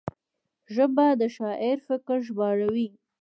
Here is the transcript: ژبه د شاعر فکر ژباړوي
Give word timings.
ژبه 0.75 1.05
د 1.19 1.21
شاعر 1.35 1.77
فکر 1.87 2.17
ژباړوي 2.27 2.87